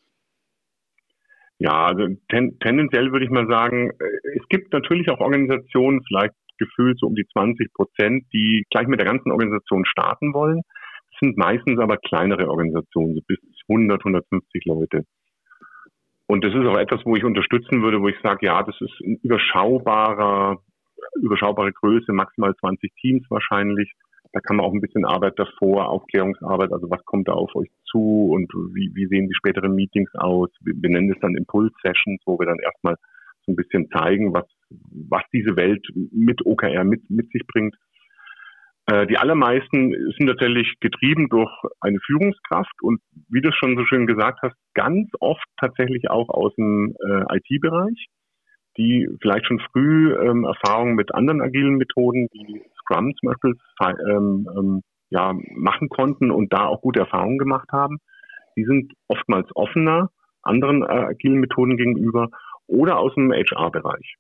[1.59, 6.35] Ja, also ten, tendenziell würde ich mal sagen, äh, es gibt natürlich auch Organisationen, vielleicht
[6.59, 10.63] gefühlt so um die 20 Prozent, die gleich mit der ganzen Organisation starten wollen.
[11.11, 15.05] Das sind meistens aber kleinere Organisationen, so bis 100, 150 Leute.
[16.27, 19.01] Und das ist auch etwas, wo ich unterstützen würde, wo ich sage, ja, das ist
[19.01, 20.61] ein überschaubarer,
[21.23, 23.93] überschaubare Größe, maximal 20 Teams wahrscheinlich.
[24.37, 27.71] Da kann man auch ein bisschen Arbeit davor, Aufklärungsarbeit, also was kommt da auf euch
[27.91, 30.51] zu und wie, wie sehen die späteren Meetings aus?
[30.61, 32.97] Wir, nennen es dann Impuls-Sessions, wo wir dann erstmal
[33.47, 34.45] so ein bisschen zeigen, was,
[35.09, 37.77] was diese Welt mit OKR mit, mit sich bringt.
[38.85, 44.07] Äh, die allermeisten sind natürlich getrieben durch eine Führungskraft und wie du schon so schön
[44.07, 48.09] gesagt hast, ganz oft tatsächlich auch aus dem äh, IT-Bereich,
[48.77, 53.55] die vielleicht schon früh ähm, Erfahrungen mit anderen agilen Methoden wie Scrum zum Beispiel
[54.11, 57.99] ähm, ähm, ja, machen konnten und da auch gute Erfahrungen gemacht haben.
[58.57, 60.11] Die sind oftmals offener
[60.43, 62.29] anderen äh, agilen Methoden gegenüber
[62.67, 64.17] oder aus dem HR-Bereich.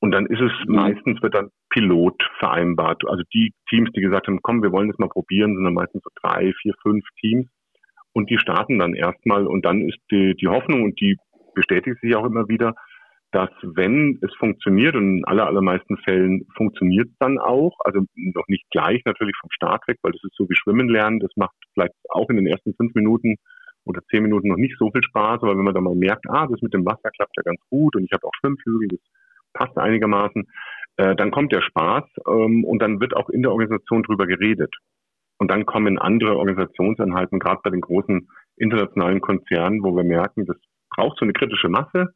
[0.00, 0.74] Und dann ist es mhm.
[0.74, 3.02] meistens, wird dann Pilot vereinbart.
[3.06, 6.02] Also die Teams, die gesagt haben, komm, wir wollen das mal probieren, sind dann meistens
[6.02, 7.46] so drei, vier, fünf Teams.
[8.12, 11.16] Und die starten dann erstmal und dann ist die, die Hoffnung und die
[11.54, 12.74] bestätigt sich auch immer wieder,
[13.34, 18.46] dass wenn es funktioniert, und in aller, allermeisten Fällen funktioniert es dann auch, also noch
[18.46, 21.54] nicht gleich natürlich vom Start weg, weil das ist so wie Schwimmen lernen, das macht
[21.72, 23.34] vielleicht auch in den ersten fünf Minuten
[23.84, 26.46] oder zehn Minuten noch nicht so viel Spaß, aber wenn man dann mal merkt, ah,
[26.46, 29.00] das mit dem Wasser klappt ja ganz gut und ich habe auch Schwimmflügel, das
[29.52, 30.46] passt einigermaßen,
[30.98, 34.72] äh, dann kommt der Spaß ähm, und dann wird auch in der Organisation drüber geredet.
[35.38, 40.56] Und dann kommen andere Organisationseinheiten, gerade bei den großen internationalen Konzernen, wo wir merken, das
[40.90, 42.14] braucht so eine kritische Masse,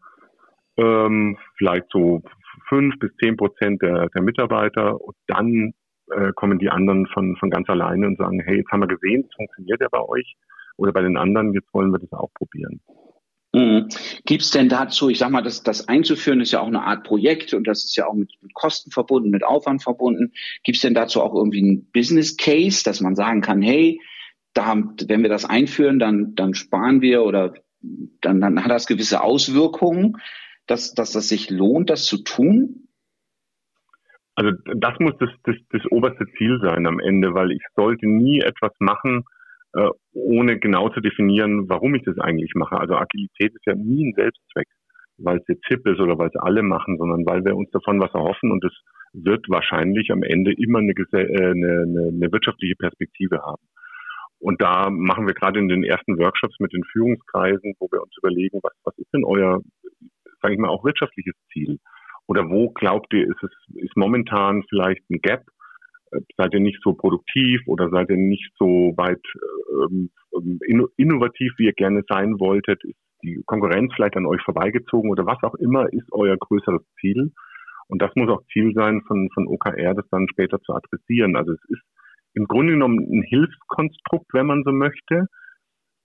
[0.78, 2.22] ähm, vielleicht so
[2.68, 5.72] fünf bis zehn Prozent der, der Mitarbeiter und dann
[6.10, 9.24] äh, kommen die anderen von, von ganz alleine und sagen, hey, jetzt haben wir gesehen,
[9.28, 10.36] es funktioniert ja bei euch
[10.76, 12.80] oder bei den anderen, jetzt wollen wir das auch probieren.
[13.52, 13.88] Mhm.
[14.26, 17.04] Gibt es denn dazu, ich sag mal, das, das einzuführen ist ja auch eine Art
[17.04, 20.32] Projekt und das ist ja auch mit, mit Kosten verbunden, mit Aufwand verbunden.
[20.64, 24.00] Gibt es denn dazu auch irgendwie einen Business Case, dass man sagen kann, hey,
[24.52, 27.54] da, wenn wir das einführen, dann, dann sparen wir oder
[28.20, 30.16] dann, dann hat das gewisse Auswirkungen,
[30.70, 32.88] dass, dass das sich lohnt, das zu tun?
[34.34, 38.40] Also das muss das, das, das oberste Ziel sein am Ende, weil ich sollte nie
[38.40, 39.24] etwas machen,
[39.74, 42.78] äh, ohne genau zu definieren, warum ich das eigentlich mache.
[42.78, 44.68] Also Agilität ist ja nie ein Selbstzweck,
[45.18, 48.00] weil es jetzt hip ist oder weil es alle machen, sondern weil wir uns davon
[48.00, 48.72] was erhoffen und es
[49.12, 53.62] wird wahrscheinlich am Ende immer eine, äh, eine, eine, eine wirtschaftliche Perspektive haben.
[54.40, 58.16] Und da machen wir gerade in den ersten Workshops mit den Führungskreisen, wo wir uns
[58.18, 59.60] überlegen, was, was ist denn euer,
[60.42, 61.78] sage ich mal, auch wirtschaftliches Ziel?
[62.26, 65.44] Oder wo glaubt ihr, ist es ist momentan vielleicht ein Gap,
[66.12, 69.22] äh, seid ihr nicht so produktiv oder seid ihr nicht so weit
[69.82, 70.10] ähm,
[70.96, 72.84] innovativ, wie ihr gerne sein wolltet?
[72.84, 77.32] Ist die Konkurrenz vielleicht an euch vorbeigezogen oder was auch immer ist euer größeres Ziel?
[77.88, 81.36] Und das muss auch Ziel sein von, von OKR, das dann später zu adressieren.
[81.36, 81.82] Also es ist
[82.34, 85.26] im Grunde genommen ein Hilfskonstrukt, wenn man so möchte,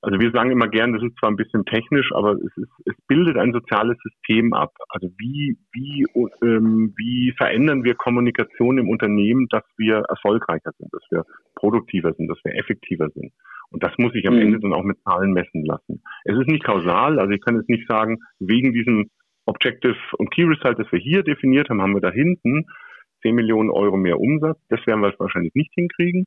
[0.03, 2.95] also wir sagen immer gern, das ist zwar ein bisschen technisch, aber es, ist, es
[3.07, 4.73] bildet ein soziales System ab.
[4.89, 6.05] Also wie, wie,
[6.43, 11.23] ähm, wie verändern wir Kommunikation im Unternehmen, dass wir erfolgreicher sind, dass wir
[11.55, 13.31] produktiver sind, dass wir effektiver sind.
[13.69, 14.41] Und das muss ich am mhm.
[14.41, 16.03] Ende dann auch mit Zahlen messen lassen.
[16.25, 19.09] Es ist nicht kausal, also ich kann jetzt nicht sagen, wegen diesem
[19.45, 22.65] Objective und Key Result, das wir hier definiert haben, haben wir da hinten
[23.21, 24.59] 10 Millionen Euro mehr Umsatz.
[24.67, 26.25] Das werden wir wahrscheinlich nicht hinkriegen.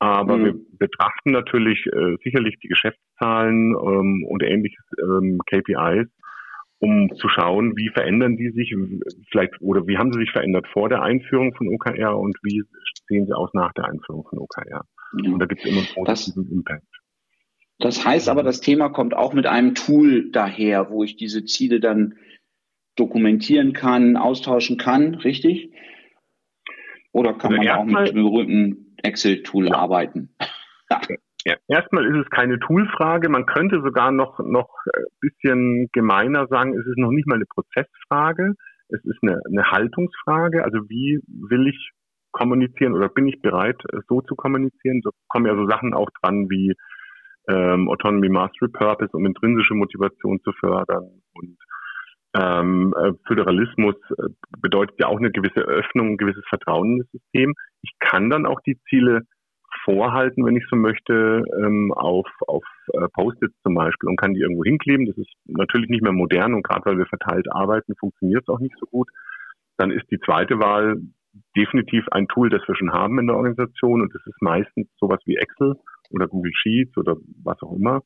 [0.00, 0.44] Aber mhm.
[0.44, 6.08] wir betrachten natürlich äh, sicherlich die Geschäftszahlen ähm, und ähnliches ähm, KPIs,
[6.78, 8.74] um zu schauen, wie verändern die sich
[9.30, 12.62] vielleicht oder wie haben sie sich verändert vor der Einführung von OKR und wie
[13.08, 14.84] sehen sie aus nach der Einführung von OKR.
[15.22, 15.32] Ja.
[15.32, 16.86] Und da gibt es immer einen positiven das, Impact.
[17.78, 21.78] Das heißt aber, das Thema kommt auch mit einem Tool daher, wo ich diese Ziele
[21.78, 22.14] dann
[22.96, 25.72] dokumentieren kann, austauschen kann, richtig?
[27.12, 29.74] Oder kann also man auch mit berühmten Excel-Tool ja.
[29.74, 30.34] arbeiten.
[31.44, 31.54] Ja.
[31.68, 33.28] Erstmal ist es keine Toolfrage.
[33.28, 37.46] Man könnte sogar noch noch ein bisschen gemeiner sagen, es ist noch nicht mal eine
[37.46, 38.54] Prozessfrage.
[38.88, 40.64] Es ist eine, eine Haltungsfrage.
[40.64, 41.92] Also wie will ich
[42.32, 45.00] kommunizieren oder bin ich bereit, so zu kommunizieren?
[45.02, 46.74] So kommen ja so Sachen auch dran wie
[47.48, 51.56] ähm, Autonomy Mastery Purpose, um intrinsische Motivation zu fördern und
[52.34, 54.28] ähm, äh, Föderalismus äh,
[54.60, 57.54] bedeutet ja auch eine gewisse Öffnung, ein gewisses Vertrauen in das System.
[57.82, 59.22] Ich kann dann auch die Ziele
[59.84, 64.40] vorhalten, wenn ich so möchte, ähm, auf, auf äh, Post-its zum Beispiel und kann die
[64.40, 65.06] irgendwo hinkleben.
[65.06, 68.60] Das ist natürlich nicht mehr modern und gerade weil wir verteilt arbeiten, funktioniert es auch
[68.60, 69.08] nicht so gut.
[69.76, 70.96] Dann ist die zweite Wahl
[71.56, 75.20] definitiv ein Tool, das wir schon haben in der Organisation und das ist meistens sowas
[75.24, 75.74] wie Excel
[76.10, 78.02] oder Google Sheets oder was auch immer.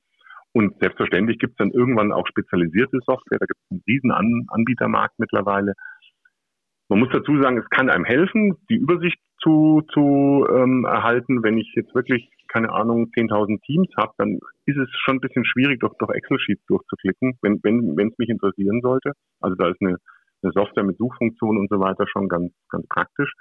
[0.54, 3.38] Und selbstverständlich gibt es dann irgendwann auch spezialisierte Software.
[3.40, 5.74] Da gibt es einen riesen An Anbietermarkt mittlerweile.
[6.88, 11.42] Man muss dazu sagen, es kann einem helfen, die Übersicht zu, zu ähm, erhalten.
[11.42, 15.44] Wenn ich jetzt wirklich, keine Ahnung, 10.000 Teams habe, dann ist es schon ein bisschen
[15.44, 19.12] schwierig, durch, durch Excel-Sheets durchzuklicken, wenn wenn wenn, es mich interessieren sollte.
[19.40, 19.96] Also da ist eine,
[20.42, 23.32] eine Software mit Suchfunktion und so weiter schon ganz, ganz praktisch.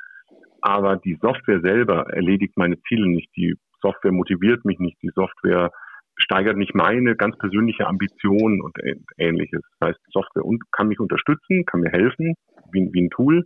[0.62, 3.30] Aber die Software selber erledigt meine Ziele nicht.
[3.36, 4.98] Die Software motiviert mich nicht.
[5.04, 5.70] Die Software
[6.16, 8.76] steigert nicht meine ganz persönliche Ambition und
[9.18, 9.62] ähnliches.
[9.80, 12.36] Das heißt, Software kann mich unterstützen, kann mir helfen,
[12.72, 13.46] wie, wie ein Tool,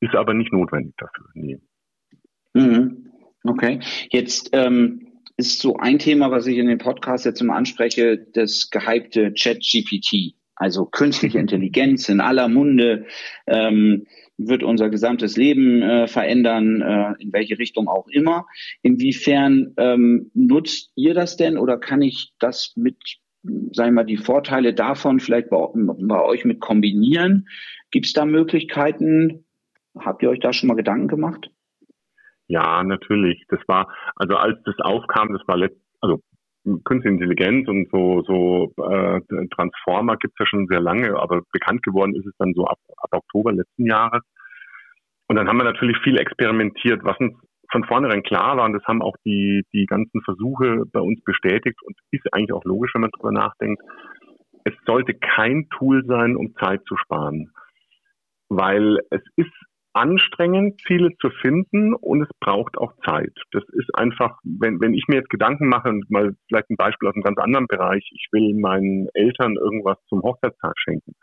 [0.00, 1.26] ist aber nicht notwendig dafür.
[1.34, 1.58] Nee.
[2.54, 3.12] Mhm.
[3.44, 3.80] Okay.
[4.10, 8.70] Jetzt ähm, ist so ein Thema, was ich in dem Podcast jetzt immer anspreche, das
[8.70, 10.34] gehypte Chat-GPT.
[10.54, 13.06] Also künstliche Intelligenz in aller Munde.
[13.46, 14.06] Ähm,
[14.48, 18.46] wird unser gesamtes Leben äh, verändern, äh, in welche Richtung auch immer.
[18.82, 22.96] Inwiefern ähm, nutzt ihr das denn oder kann ich das mit,
[23.42, 27.48] sagen wir mal, die Vorteile davon vielleicht bei, bei euch mit kombinieren?
[27.90, 29.44] Gibt es da Möglichkeiten?
[29.98, 31.50] Habt ihr euch da schon mal Gedanken gemacht?
[32.48, 33.44] Ja, natürlich.
[33.48, 36.20] Das war, also als das aufkam, das war letzt, also
[36.84, 39.20] Künstliche Intelligenz und so, so äh,
[39.52, 43.10] Transformer gibt's ja schon sehr lange, aber bekannt geworden ist es dann so ab, ab
[43.10, 44.22] Oktober letzten Jahres.
[45.28, 47.34] Und dann haben wir natürlich viel experimentiert, was uns
[47.70, 51.78] von vornherein klar war, und das haben auch die, die ganzen Versuche bei uns bestätigt
[51.82, 53.82] und ist eigentlich auch logisch, wenn man drüber nachdenkt.
[54.64, 57.50] Es sollte kein Tool sein, um Zeit zu sparen,
[58.48, 59.50] weil es ist
[59.94, 63.32] anstrengend, Ziele zu finden und es braucht auch Zeit.
[63.52, 67.08] Das ist einfach, wenn, wenn ich mir jetzt Gedanken mache und mal vielleicht ein Beispiel
[67.08, 71.14] aus einem ganz anderen Bereich, ich will meinen Eltern irgendwas zum Hochzeitstag schenken.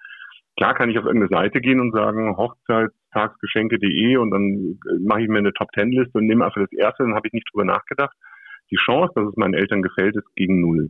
[0.57, 2.35] Klar kann ich auf irgendeine Seite gehen und sagen
[3.13, 7.03] hochzeitstagsgeschenke.de und dann mache ich mir eine Top Ten Liste und nehme einfach das erste,
[7.03, 8.15] dann habe ich nicht drüber nachgedacht.
[8.71, 10.89] Die Chance, dass es meinen Eltern gefällt, ist gegen null.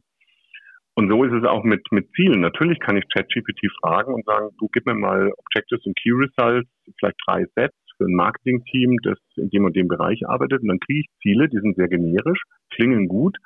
[0.96, 2.42] Und so ist es auch mit, mit Zielen.
[2.42, 6.70] Natürlich kann ich ChatGPT fragen und sagen, du gib mir mal Objectives und Key Results,
[7.00, 10.62] vielleicht drei Sets für ein Marketing-Team, das in dem und dem Bereich arbeitet.
[10.62, 13.38] Und dann kriege ich Ziele, die sind sehr generisch, klingen gut,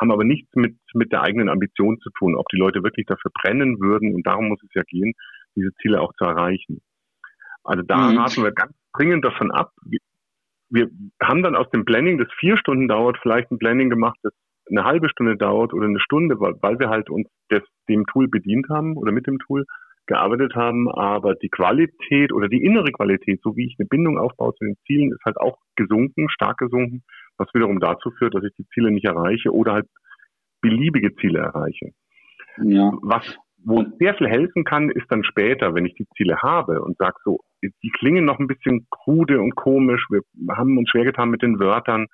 [0.00, 3.30] haben aber nichts mit, mit der eigenen Ambition zu tun, ob die Leute wirklich dafür
[3.40, 4.14] brennen würden.
[4.14, 5.12] Und darum muss es ja gehen,
[5.54, 6.80] diese Ziele auch zu erreichen.
[7.66, 8.18] Also da mhm.
[8.18, 9.72] raten wir ganz dringend davon ab.
[10.68, 10.88] Wir
[11.22, 14.32] haben dann aus dem Planning, das vier Stunden dauert, vielleicht ein Planning gemacht, das
[14.68, 18.68] eine halbe Stunde dauert oder eine Stunde, weil wir halt uns des, dem Tool bedient
[18.68, 19.64] haben oder mit dem Tool
[20.06, 24.54] gearbeitet haben, aber die Qualität oder die innere Qualität, so wie ich eine Bindung aufbaue
[24.54, 27.02] zu den Zielen, ist halt auch gesunken, stark gesunken,
[27.38, 29.86] was wiederum dazu führt, dass ich die Ziele nicht erreiche oder halt
[30.60, 31.92] beliebige Ziele erreiche.
[32.62, 32.92] Ja.
[33.02, 36.96] Was, wo sehr viel helfen kann, ist dann später, wenn ich die Ziele habe und
[36.98, 40.22] sage so, die klingen noch ein bisschen krude und komisch, wir
[40.56, 42.06] haben uns schwer getan mit den Wörtern,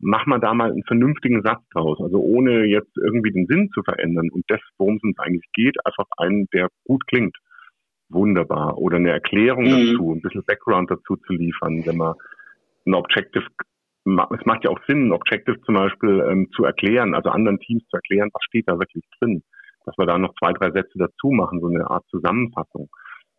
[0.00, 2.00] mach mal da mal einen vernünftigen Satz draus.
[2.00, 5.76] Also ohne jetzt irgendwie den Sinn zu verändern und das, worum es uns eigentlich geht,
[5.86, 7.36] einfach einen, der gut klingt.
[8.08, 8.76] Wunderbar.
[8.76, 9.92] Oder eine Erklärung mhm.
[9.92, 12.14] dazu, ein bisschen Background dazu zu liefern, wenn man
[12.84, 13.46] ein Objective,
[14.04, 17.84] es macht ja auch Sinn, ein Objective zum Beispiel ähm, zu erklären, also anderen Teams
[17.88, 19.44] zu erklären, was steht da wirklich drin.
[19.86, 22.90] Dass wir da noch zwei, drei Sätze dazu machen, so eine Art Zusammenfassung.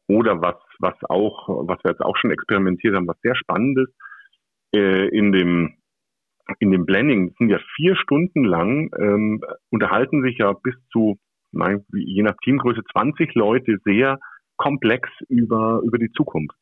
[0.08, 3.94] Oder was, was auch, was wir jetzt auch schon experimentiert haben, was sehr spannend ist,
[4.74, 5.78] äh, in dem
[6.60, 11.20] in dem Blending sind ja vier Stunden lang, ähm, unterhalten sich ja bis zu,
[11.52, 14.20] mein, je nach Teamgröße, 20 Leute sehr
[14.56, 16.56] komplex über, über die Zukunft.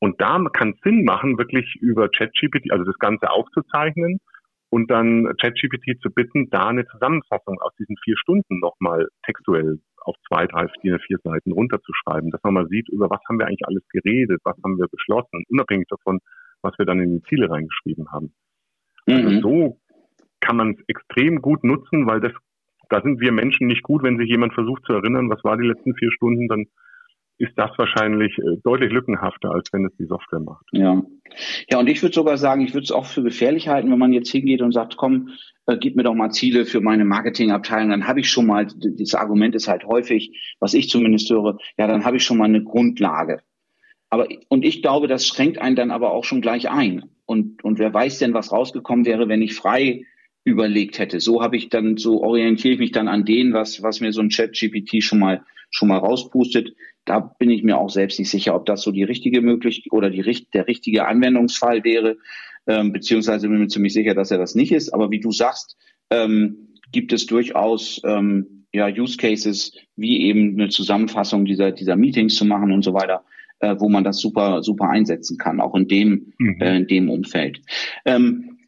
[0.00, 4.20] Und da kann es Sinn machen, wirklich über ChatGPT, also das Ganze aufzuzeichnen
[4.70, 10.16] und dann ChatGPT zu bitten, da eine Zusammenfassung aus diesen vier Stunden nochmal textuell auf
[10.26, 13.66] zwei, drei, vier, vier Seiten runterzuschreiben, dass man mal sieht, über was haben wir eigentlich
[13.66, 16.20] alles geredet, was haben wir beschlossen, unabhängig davon,
[16.62, 18.32] was wir dann in die Ziele reingeschrieben haben.
[19.06, 19.40] Also mhm.
[19.40, 19.80] so
[20.40, 22.32] kann man es extrem gut nutzen, weil das,
[22.88, 25.66] da sind wir Menschen nicht gut, wenn sich jemand versucht zu erinnern, was war die
[25.66, 26.66] letzten vier Stunden, dann
[27.38, 30.66] ist das wahrscheinlich äh, deutlich lückenhafter, als wenn es die Software macht.
[30.72, 31.02] Ja,
[31.70, 34.12] ja, und ich würde sogar sagen, ich würde es auch für gefährlich halten, wenn man
[34.12, 35.30] jetzt hingeht und sagt, komm,
[35.66, 39.14] äh, gib mir doch mal Ziele für meine Marketingabteilung, dann habe ich schon mal, das
[39.14, 42.62] Argument ist halt häufig, was ich zumindest höre, ja, dann habe ich schon mal eine
[42.62, 43.40] Grundlage.
[44.10, 47.04] Aber, und ich glaube, das schränkt einen dann aber auch schon gleich ein.
[47.26, 50.04] Und, und wer weiß denn, was rausgekommen wäre, wenn ich frei
[50.44, 51.20] überlegt hätte.
[51.20, 54.22] So habe ich dann, so orientiere ich mich dann an denen, was, was mir so
[54.22, 56.74] ein Chat GPT schon mal, schon mal rauspustet.
[57.08, 60.10] Da bin ich mir auch selbst nicht sicher, ob das so die richtige Möglichkeit oder
[60.10, 62.18] die, der richtige Anwendungsfall wäre,
[62.66, 64.92] ähm, beziehungsweise bin ich mir ziemlich sicher, dass er das nicht ist.
[64.92, 65.78] Aber wie du sagst,
[66.10, 72.34] ähm, gibt es durchaus ähm, ja, Use Cases, wie eben eine Zusammenfassung dieser, dieser Meetings
[72.34, 73.24] zu machen und so weiter,
[73.60, 76.60] äh, wo man das super, super einsetzen kann, auch in dem, mhm.
[76.60, 77.62] äh, in dem Umfeld.
[78.04, 78.58] Ähm,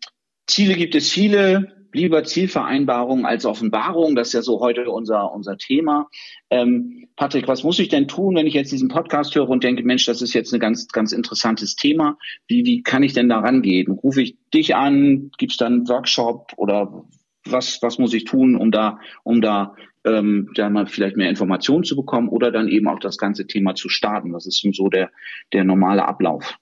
[0.47, 4.15] Ziele gibt es viele, lieber Zielvereinbarung als Offenbarung.
[4.15, 6.09] Das ist ja so heute unser, unser Thema.
[6.51, 9.83] Ähm, Patrick, was muss ich denn tun, wenn ich jetzt diesen Podcast höre und denke,
[9.85, 12.17] Mensch, das ist jetzt ein ganz, ganz interessantes Thema.
[12.47, 13.93] Wie, wie kann ich denn da rangehen?
[13.93, 15.31] Rufe ich dich an?
[15.39, 17.05] Gibt es dann einen Workshop oder
[17.45, 19.75] was, was muss ich tun, um da, um da,
[20.05, 23.75] ähm, da mal vielleicht mehr Informationen zu bekommen oder dann eben auch das ganze Thema
[23.75, 24.33] zu starten?
[24.33, 25.11] Was ist denn so der,
[25.53, 26.59] der normale Ablauf?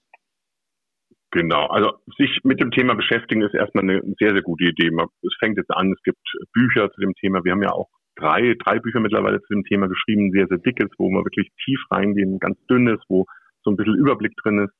[1.31, 4.89] Genau, also sich mit dem Thema beschäftigen ist erstmal eine sehr, sehr gute Idee.
[5.21, 6.17] Es fängt jetzt an, es gibt
[6.53, 7.43] Bücher zu dem Thema.
[7.43, 10.89] Wir haben ja auch drei, drei Bücher mittlerweile zu dem Thema geschrieben, sehr, sehr dickes,
[10.97, 13.25] wo man wirklich tief reingehen, ganz dünnes, wo
[13.63, 14.73] so ein bisschen Überblick drin ist.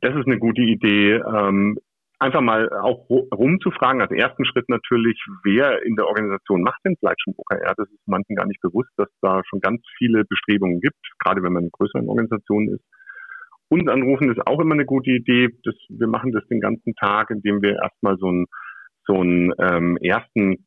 [0.00, 1.14] Das ist eine gute Idee.
[1.14, 1.78] Ähm,
[2.18, 7.20] einfach mal auch rumzufragen, als ersten Schritt natürlich, wer in der Organisation macht denn vielleicht
[7.22, 7.74] schon OKR?
[7.76, 11.52] Das ist manchen gar nicht bewusst, dass da schon ganz viele Bestrebungen gibt, gerade wenn
[11.52, 12.84] man in größeren Organisationen ist.
[13.68, 15.48] Uns anrufen ist auch immer eine gute Idee.
[15.64, 18.46] Das, wir machen das den ganzen Tag, indem wir erstmal so einen
[19.06, 20.66] so einen ähm, ersten,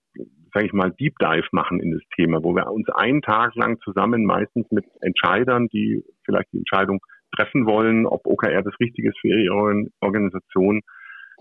[0.54, 3.80] sage ich mal, Deep Dive machen in das Thema, wo wir uns einen Tag lang
[3.82, 7.00] zusammen meistens mit Entscheidern, die vielleicht die Entscheidung
[7.36, 10.82] treffen wollen, ob OKR das Richtige ist für ihre Organisation,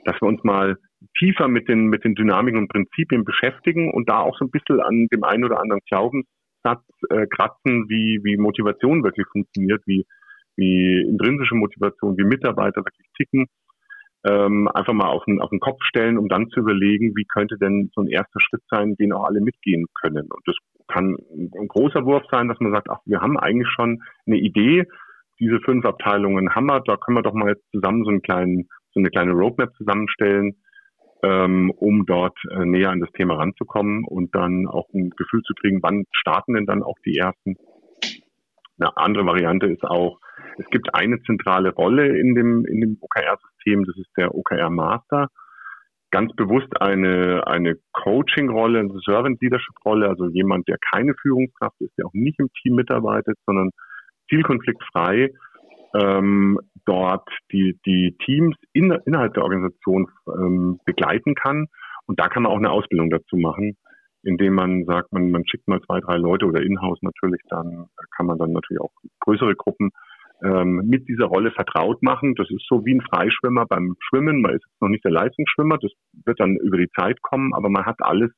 [0.04, 0.76] dass wir uns mal
[1.18, 4.80] tiefer mit den, mit den Dynamiken und Prinzipien beschäftigen und da auch so ein bisschen
[4.80, 10.04] an dem einen oder anderen Glaubenssatz äh, kratzen, wie, wie Motivation wirklich funktioniert, wie,
[10.58, 13.46] wie intrinsische Motivation, wie Mitarbeiter wirklich ticken,
[14.24, 17.56] ähm, einfach mal auf den, auf den Kopf stellen, um dann zu überlegen, wie könnte
[17.56, 20.28] denn so ein erster Schritt sein, den auch alle mitgehen können.
[20.30, 20.56] Und das
[20.88, 24.84] kann ein großer Wurf sein, dass man sagt, ach, wir haben eigentlich schon eine Idee,
[25.38, 28.68] diese fünf Abteilungen haben wir, da können wir doch mal jetzt zusammen so, einen kleinen,
[28.92, 30.56] so eine kleine Roadmap zusammenstellen,
[31.22, 35.54] ähm, um dort äh, näher an das Thema ranzukommen und dann auch ein Gefühl zu
[35.54, 37.56] kriegen, wann starten denn dann auch die ersten.
[38.80, 40.18] Eine andere Variante ist auch,
[40.59, 45.29] es gibt eine zentrale Rolle in dem, in dem OKR-System, das ist der OKR-Master.
[46.11, 52.14] Ganz bewusst eine, eine Coaching-Rolle, eine Servant-Leadership-Rolle, also jemand, der keine Führungskraft ist, der auch
[52.14, 53.70] nicht im Team mitarbeitet, sondern
[54.31, 55.31] zielkonfliktfrei
[55.94, 61.66] ähm, dort die, die Teams in, innerhalb der Organisation ähm, begleiten kann.
[62.07, 63.77] Und da kann man auch eine Ausbildung dazu machen,
[64.22, 68.27] indem man sagt, man, man schickt mal zwei, drei Leute oder in-house natürlich, dann kann
[68.27, 69.90] man dann natürlich auch größere Gruppen
[70.42, 72.35] ähm, mit dieser Rolle vertraut machen.
[72.35, 74.40] Das ist so wie ein Freischwimmer beim Schwimmen.
[74.40, 75.92] Man ist jetzt noch nicht der Leistungsschwimmer, das
[76.24, 78.31] wird dann über die Zeit kommen, aber man hat alles,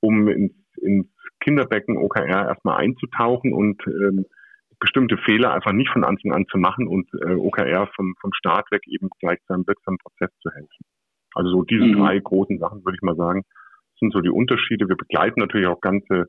[0.00, 1.08] um ins, ins
[1.40, 4.26] Kinderbecken OKR erstmal einzutauchen und ähm,
[4.80, 8.70] bestimmte Fehler einfach nicht von Anfang an zu machen und äh, OKR vom, vom Start
[8.70, 10.84] weg eben gleich seinem wirksamen Prozess zu helfen.
[11.34, 11.98] Also so diese mhm.
[11.98, 13.42] drei großen Sachen, würde ich mal sagen,
[13.98, 14.88] sind so die Unterschiede.
[14.88, 16.28] Wir begleiten natürlich auch ganze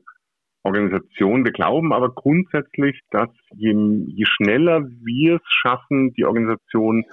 [0.66, 1.44] Organisationen.
[1.44, 7.04] Wir glauben aber grundsätzlich, dass je, je schneller wir es schaffen, die Organisation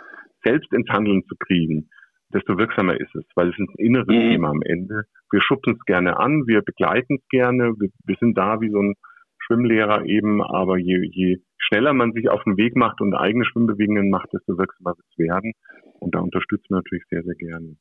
[0.44, 1.90] selbst ins Handeln zu kriegen,
[2.34, 4.32] desto wirksamer ist es, weil es ist ein inneres mhm.
[4.32, 5.04] Thema am Ende.
[5.32, 8.80] Wir schubsen es gerne an, wir begleiten es gerne, wir, wir sind da wie so
[8.80, 8.96] ein
[9.46, 14.10] Schwimmlehrer eben, aber je, je schneller man sich auf den Weg macht und eigene Schwimmbewegungen
[14.10, 15.54] macht, desto wirksamer wird es werden.
[16.00, 17.76] Und da unterstützen wir natürlich sehr, sehr gerne.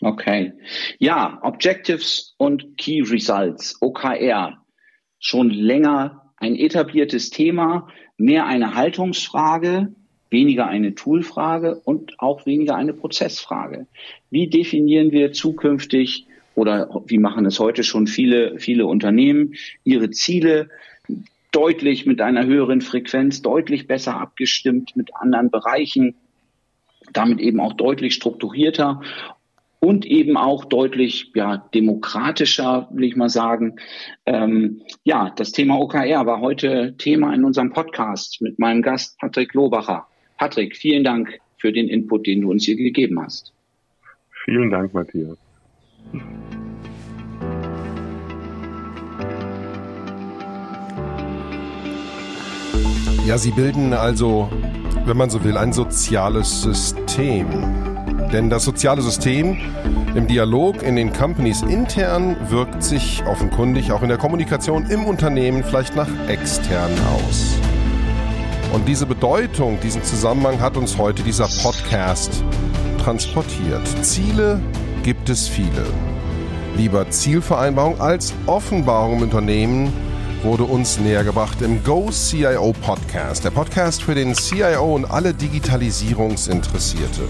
[0.00, 0.52] Okay.
[0.98, 4.63] Ja, Objectives und Key Results, OKR.
[5.26, 9.94] Schon länger ein etabliertes Thema, mehr eine Haltungsfrage,
[10.28, 13.86] weniger eine Toolfrage und auch weniger eine Prozessfrage.
[14.28, 20.68] Wie definieren wir zukünftig oder wie machen es heute schon viele, viele Unternehmen, ihre Ziele
[21.52, 26.16] deutlich mit einer höheren Frequenz, deutlich besser abgestimmt mit anderen Bereichen,
[27.14, 29.00] damit eben auch deutlich strukturierter
[29.80, 33.76] und eben auch deutlich ja, demokratischer, will ich mal sagen.
[34.26, 39.52] Ähm, ja, das Thema OKR war heute Thema in unserem Podcast mit meinem Gast Patrick
[39.54, 40.06] Lobacher.
[40.38, 43.52] Patrick, vielen Dank für den Input, den du uns hier gegeben hast.
[44.44, 45.38] Vielen Dank, Matthias.
[53.26, 54.50] Ja, sie bilden also,
[55.06, 57.93] wenn man so will, ein soziales System.
[58.34, 59.58] Denn das soziale System
[60.16, 65.62] im Dialog in den Companies intern wirkt sich offenkundig auch in der Kommunikation im Unternehmen
[65.62, 67.54] vielleicht nach extern aus.
[68.72, 72.42] Und diese Bedeutung, diesen Zusammenhang hat uns heute dieser Podcast
[72.98, 73.86] transportiert.
[74.02, 74.60] Ziele
[75.04, 75.86] gibt es viele.
[76.76, 79.92] Lieber Zielvereinbarung als Offenbarung im Unternehmen
[80.42, 85.32] wurde uns näher gebracht im Go CIO Podcast, der Podcast für den CIO und alle
[85.34, 87.28] Digitalisierungsinteressierte.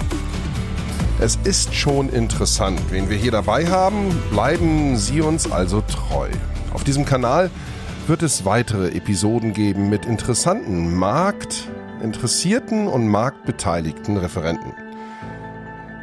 [1.20, 4.10] Es ist schon interessant, wen wir hier dabei haben.
[4.30, 6.28] Bleiben Sie uns also treu.
[6.72, 7.50] Auf diesem Kanal
[8.08, 11.68] wird es weitere Episoden geben mit interessanten Markt,
[12.02, 14.72] interessierten und marktbeteiligten Referenten.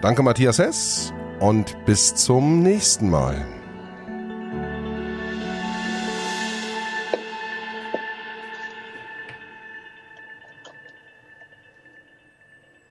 [0.02, 3.46] Danke Matthias Hess und bis zum nächsten Mal.